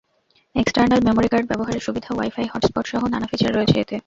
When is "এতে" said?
3.79-3.95